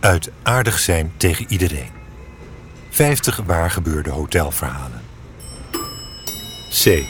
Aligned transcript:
Uit 0.00 0.30
aardig 0.42 0.78
zijn 0.78 1.12
tegen 1.16 1.46
iedereen. 1.48 1.90
50 2.90 3.36
waar 3.36 3.70
gebeurde 3.70 4.10
hotelverhalen. 4.10 5.02
C. 6.68 7.06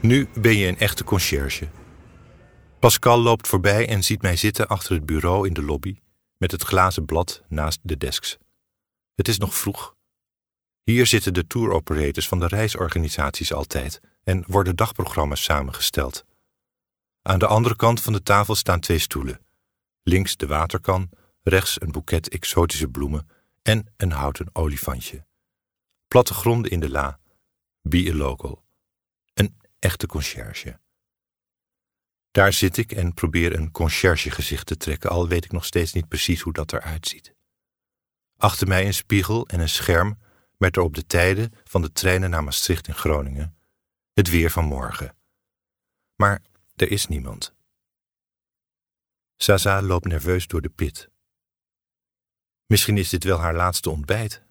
Nu 0.00 0.28
ben 0.34 0.56
je 0.56 0.66
een 0.66 0.78
echte 0.78 1.04
conciërge. 1.04 1.68
Pascal 2.78 3.18
loopt 3.18 3.48
voorbij 3.48 3.88
en 3.88 4.04
ziet 4.04 4.22
mij 4.22 4.36
zitten 4.36 4.66
achter 4.66 4.94
het 4.94 5.06
bureau 5.06 5.46
in 5.46 5.52
de 5.52 5.62
lobby 5.62 5.98
met 6.36 6.50
het 6.50 6.62
glazen 6.62 7.04
blad 7.04 7.42
naast 7.48 7.78
de 7.82 7.96
desks. 7.96 8.36
Het 9.14 9.28
is 9.28 9.38
nog 9.38 9.54
vroeg. 9.54 9.94
Hier 10.82 11.06
zitten 11.06 11.34
de 11.34 11.46
tour 11.46 11.70
operators 11.70 12.28
van 12.28 12.38
de 12.38 12.46
reisorganisaties 12.46 13.52
altijd 13.52 14.00
en 14.24 14.44
worden 14.46 14.76
dagprogramma's 14.76 15.42
samengesteld. 15.42 16.24
Aan 17.26 17.38
de 17.38 17.46
andere 17.46 17.76
kant 17.76 18.02
van 18.02 18.12
de 18.12 18.22
tafel 18.22 18.54
staan 18.54 18.80
twee 18.80 18.98
stoelen. 18.98 19.40
Links 20.02 20.36
de 20.36 20.46
waterkan, 20.46 21.10
rechts 21.42 21.80
een 21.80 21.90
boeket 21.90 22.28
exotische 22.28 22.88
bloemen 22.88 23.28
en 23.62 23.86
een 23.96 24.10
houten 24.10 24.48
olifantje. 24.52 25.26
Platte 26.08 26.34
gronden 26.34 26.70
in 26.70 26.80
de 26.80 26.90
la. 26.90 27.20
Be 27.82 28.10
a 28.12 28.14
local. 28.14 28.64
Een 29.34 29.58
echte 29.78 30.06
conciërge. 30.06 30.80
Daar 32.30 32.52
zit 32.52 32.76
ik 32.76 32.92
en 32.92 33.14
probeer 33.14 33.54
een 33.54 33.70
conciërgegezicht 33.70 34.66
te 34.66 34.76
trekken, 34.76 35.10
al 35.10 35.28
weet 35.28 35.44
ik 35.44 35.52
nog 35.52 35.64
steeds 35.64 35.92
niet 35.92 36.08
precies 36.08 36.40
hoe 36.40 36.52
dat 36.52 36.72
eruit 36.72 37.06
ziet. 37.08 37.34
Achter 38.36 38.68
mij 38.68 38.86
een 38.86 38.94
spiegel 38.94 39.46
en 39.46 39.60
een 39.60 39.68
scherm 39.68 40.18
met 40.58 40.76
erop 40.76 40.94
de 40.94 41.06
tijden 41.06 41.52
van 41.64 41.82
de 41.82 41.92
treinen 41.92 42.30
naar 42.30 42.44
Maastricht 42.44 42.88
en 42.88 42.94
Groningen, 42.94 43.56
het 44.12 44.30
weer 44.30 44.50
van 44.50 44.64
morgen. 44.64 45.16
Maar 46.16 46.42
er 46.76 46.90
is 46.90 47.06
niemand. 47.06 47.54
Zaza 49.36 49.82
loopt 49.82 50.06
nerveus 50.06 50.46
door 50.46 50.62
de 50.62 50.68
pit. 50.68 51.10
Misschien 52.66 52.98
is 52.98 53.08
dit 53.08 53.24
wel 53.24 53.38
haar 53.38 53.54
laatste 53.54 53.90
ontbijt. 53.90 54.42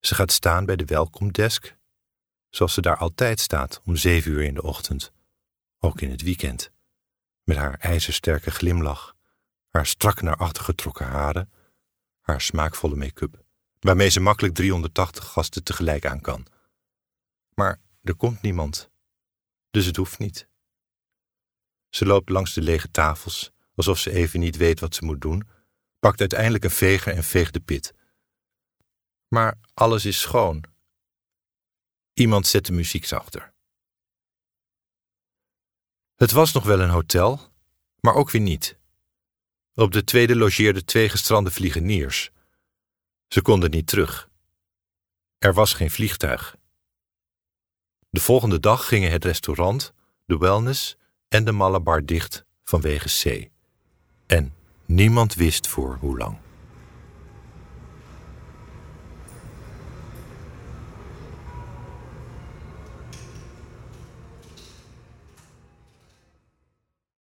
Ze 0.00 0.14
gaat 0.14 0.32
staan 0.32 0.64
bij 0.64 0.76
de 0.76 0.84
welkomdesk, 0.84 1.76
zoals 2.50 2.74
ze 2.74 2.80
daar 2.80 2.96
altijd 2.96 3.40
staat 3.40 3.80
om 3.84 3.96
zeven 3.96 4.30
uur 4.30 4.42
in 4.42 4.54
de 4.54 4.62
ochtend, 4.62 5.12
ook 5.78 6.00
in 6.00 6.10
het 6.10 6.22
weekend, 6.22 6.70
met 7.42 7.56
haar 7.56 7.78
ijzersterke 7.78 8.50
glimlach, 8.50 9.16
haar 9.70 9.86
strak 9.86 10.22
naar 10.22 10.36
achter 10.36 10.64
getrokken 10.64 11.06
haren, 11.06 11.52
haar 12.20 12.40
smaakvolle 12.40 12.96
make-up, 12.96 13.44
waarmee 13.80 14.08
ze 14.08 14.20
makkelijk 14.20 14.54
380 14.54 15.24
gasten 15.24 15.64
tegelijk 15.64 16.06
aan 16.06 16.20
kan. 16.20 16.46
Maar 17.54 17.80
er 18.02 18.14
komt 18.14 18.42
niemand, 18.42 18.90
dus 19.70 19.86
het 19.86 19.96
hoeft 19.96 20.18
niet. 20.18 20.50
Ze 21.94 22.06
loopt 22.06 22.28
langs 22.28 22.54
de 22.54 22.62
lege 22.62 22.90
tafels, 22.90 23.50
alsof 23.74 23.98
ze 23.98 24.10
even 24.10 24.40
niet 24.40 24.56
weet 24.56 24.80
wat 24.80 24.94
ze 24.94 25.04
moet 25.04 25.20
doen, 25.20 25.48
pakt 25.98 26.20
uiteindelijk 26.20 26.64
een 26.64 26.70
veger 26.70 27.14
en 27.14 27.24
veegt 27.24 27.52
de 27.52 27.60
pit. 27.60 27.94
Maar 29.28 29.58
alles 29.74 30.04
is 30.04 30.20
schoon. 30.20 30.64
Iemand 32.12 32.46
zet 32.46 32.66
de 32.66 32.72
muziek 32.72 33.04
zachter. 33.04 33.52
Het 36.14 36.30
was 36.30 36.52
nog 36.52 36.64
wel 36.64 36.80
een 36.80 36.90
hotel, 36.90 37.40
maar 38.00 38.14
ook 38.14 38.30
weer 38.30 38.42
niet. 38.42 38.78
Op 39.74 39.92
de 39.92 40.04
tweede 40.04 40.36
logeerden 40.36 40.84
twee 40.84 41.08
gestrande 41.08 41.50
vliegeniers. 41.50 42.30
Ze 43.28 43.42
konden 43.42 43.70
niet 43.70 43.86
terug. 43.86 44.30
Er 45.38 45.54
was 45.54 45.74
geen 45.74 45.90
vliegtuig. 45.90 46.56
De 48.10 48.20
volgende 48.20 48.60
dag 48.60 48.88
gingen 48.88 49.10
het 49.10 49.24
restaurant, 49.24 49.92
de 50.26 50.38
wellness 50.38 50.96
en 51.32 51.44
de 51.44 51.52
Malabar 51.52 52.04
dicht 52.04 52.44
vanwege 52.64 53.08
C. 53.08 53.48
En 54.26 54.52
niemand 54.86 55.34
wist 55.34 55.66
voor 55.66 55.96
hoe 56.00 56.18
lang. 56.18 56.36